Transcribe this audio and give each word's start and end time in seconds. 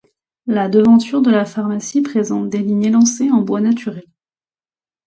La 0.47 0.67
devanture 0.67 1.21
de 1.21 1.29
la 1.29 1.45
pharmacie 1.45 2.01
présente 2.01 2.49
des 2.49 2.57
lignes 2.57 2.85
élancées 2.85 3.29
en 3.29 3.43
bois 3.43 3.61
naturel. 3.61 4.05